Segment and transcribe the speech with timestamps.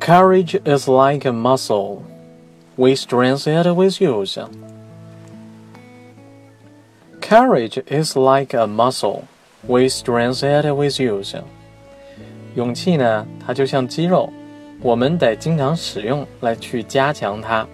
[0.00, 2.02] Courage is like a muscle.
[2.76, 4.38] We strengthen it with use.
[7.20, 9.24] Courage is like a muscle.
[9.66, 11.36] We strengthen it with use.
[12.54, 14.32] 勇气呢，它就像肌肉，
[14.80, 17.66] 我们得经常使用来去加强它。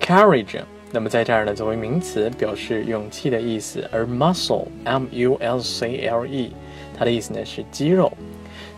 [0.00, 0.60] Courage，
[0.92, 6.52] 那么在这儿呢，作为名词表示勇气的意思，而 muscle，m-u-l-c-l-e，
[6.96, 8.12] 它的意思呢是肌肉。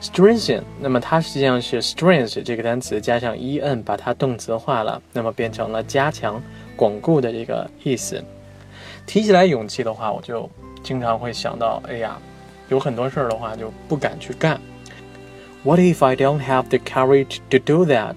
[0.01, 6.41] Strengthen，那么它实际上是 strength 这个单词加上 en 把它动词化了，那么变成了加强、
[6.75, 8.23] 巩固的这个意思。
[9.05, 10.49] 提起来勇气的话，我就
[10.83, 12.17] 经常会想到，哎呀，
[12.69, 14.59] 有很多事儿的话就不敢去干。
[15.63, 18.15] What if I don't have the courage to do that?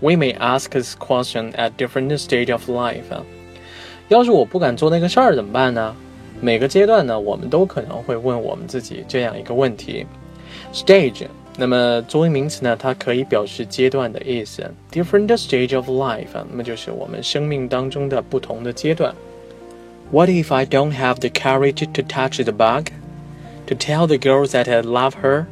[0.00, 3.04] We may ask this question at different stage of life.
[4.08, 5.96] 要是我不敢做那个事儿怎么办呢？
[6.40, 10.06] 每个阶段呢，我们都可能会问我们自己这样一个问题。
[10.72, 14.70] Stage，那么作为名词呢，它可以表示阶段的意思。
[14.92, 19.14] Different stage of life，那么就是我们生命当中的不同的阶段。
[20.10, 22.88] What if I don't have the courage to touch the bug?
[23.66, 25.46] To tell the girl that I love her?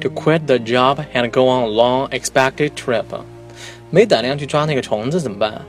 [0.00, 3.04] To quit the job and go on a long expected trip?
[3.90, 5.60] 没胆量去抓那个虫子怎么办？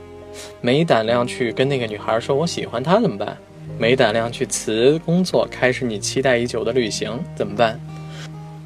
[0.60, 3.36] 没胆量去跟那个女孩说我喜欢她怎么办？
[3.78, 7.78] 没胆量去辞工作，开始你期待已久的旅行怎么办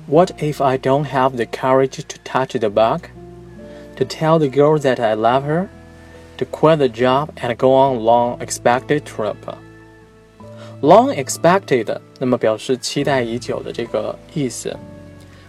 [0.07, 3.07] ？What if I don't have the courage to touch the bug?
[3.97, 5.67] To tell the girl that I love her?
[6.37, 9.37] To quit the job and go on long expected trip?
[10.81, 14.75] Long expected，那么表示期待已久的这个意思。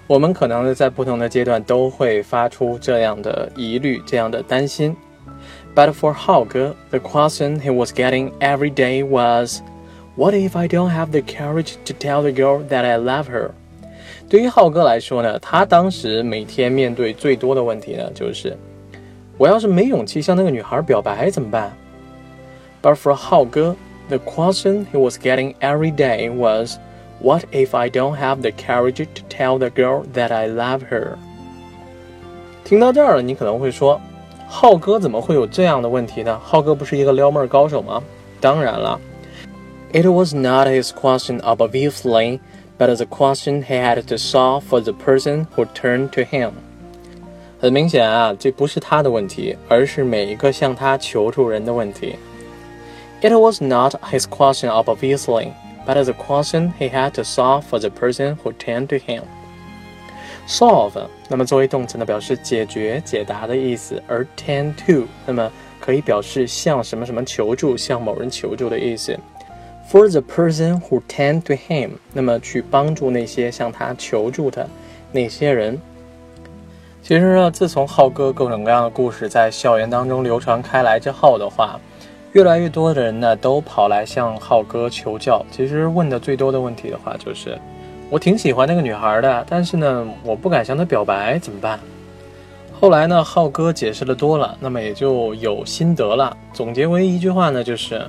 [0.07, 4.95] 我们可能在不同的阶段都会发出这样的疑虑、这样的担心。
[5.75, 9.63] But for 浩哥，the question he was getting every day was,
[10.15, 13.53] "What if I don't have the courage to tell the girl that I love her?"
[14.30, 18.56] 对于浩哥来说呢，他当时每天面对最多的问题呢，就是
[19.40, 21.76] 我要是没勇气向那个女孩表白怎么办
[22.84, 23.76] ？But for 浩哥
[24.08, 26.78] ，the question he was getting every day was,
[27.20, 31.16] "What if I don't have the courage to tell the girl that I love her?"
[32.64, 34.00] 听到这儿了，你可能会说，
[34.48, 36.40] 浩哥怎么会有这样的问题呢？
[36.44, 38.04] 浩哥不是一个撩妹高手吗？
[38.40, 39.00] 当然了
[39.92, 42.40] ，It was not his question obviously
[42.79, 46.53] but as a question he had to solve for the person who turned to him。
[47.61, 52.17] 很明显啊，这不是他的问题，而是每一个向他求助人的问题。
[53.23, 55.53] It was not his question obviously,
[55.87, 59.23] but as a question he had to solve for the person who turned to him.
[60.47, 69.19] Solve，那么作为动词呢，表示解决、解答的意思；而 tend to，那么可以表示向什么什么求助、向某人求助的意思。
[69.92, 74.70] For the person who tend to him，那么去帮助那些向他求助的
[75.12, 75.82] 那些人。
[77.02, 81.80] 其实呢，自从浩哥各种各样的故事在校园当中流传开来之后的话，
[82.34, 85.44] 越来越多的人呢都跑来向浩哥求教。
[85.50, 87.58] 其实问的最多的问题的话，就是
[88.12, 91.80] 我挺喜欢那个女孩的，但是呢，我不敢向她表白，怎么办？
[92.80, 96.38] 后来呢，浩哥解释的多了，那么也就有心得了。
[96.54, 98.08] 总结为一句话呢，就是。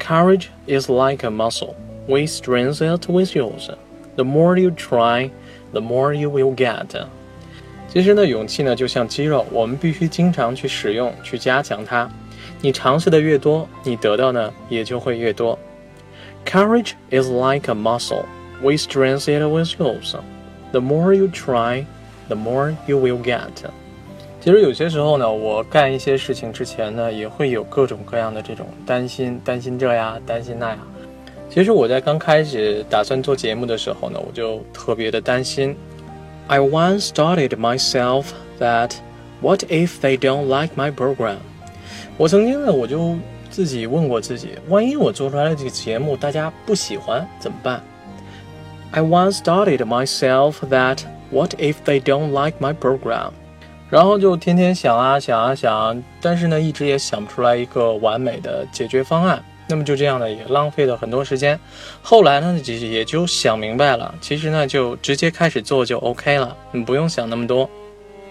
[0.00, 1.74] Courage is like a muscle.
[2.06, 3.70] We strengthen it with use.
[4.16, 5.30] The more you try,
[5.72, 7.06] the more you will get.
[7.88, 12.10] 其实呢，勇气呢就像肌肉，我们必须经常去使用，去加强它。
[12.60, 15.58] 你尝试的越多，你得到呢也就会越多。
[16.44, 18.24] Courage is like a muscle.
[18.62, 20.14] We strengthen it with use.
[20.72, 21.86] The more you try,
[22.28, 23.50] the more you will get.
[24.43, 30.79] 其实有些时候呢，我干一些事情之前呢，也会有各种各样的这种担心，担心这呀，担心那呀。
[31.47, 35.75] 其实我在刚开始打算做节目的时候呢，我就特别的担心。
[36.47, 38.25] I once started myself
[38.59, 38.93] that
[39.41, 41.35] what if they don't like my program？
[42.17, 43.15] 我曾经呢，我就
[43.51, 47.83] 自己问过自己，万一我做出来的这个节目大家不喜欢怎么办
[48.89, 53.33] ？I once started myself that what if they don't like my program？
[53.91, 59.43] 然后就天天想啊想啊想，但是呢，一直也想不出来一个完美的解决方案。
[59.67, 61.59] 那么就这样呢，也浪费了很多时间。
[62.01, 67.69] 后来呢，也也就想明白了，其实呢，就直接开始做就 OK 了，你不用想那么多。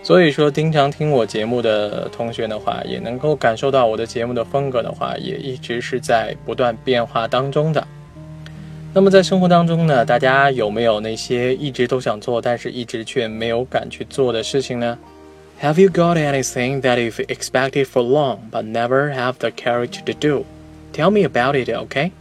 [0.03, 7.87] 所以说，经常听我节目的同学的话，也能够感受到我的节目的风格的话，也一直是在不断变化当中的。
[8.95, 14.99] 那么在生活当中呢，大家有没有那些一直都想做，但是一直却没有敢去做的事情呢
[15.62, 20.13] ？Have you got anything that you've expected for long but never have the courage to
[20.13, 20.45] do?
[20.94, 22.12] Tell me about it, OK?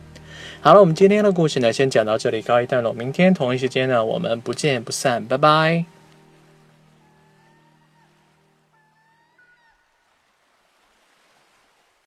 [0.60, 2.92] 好了，我们今天的故事呢，先讲到这里，告一段落。
[2.92, 5.84] 明天同一时间呢，我们不见不散，拜拜。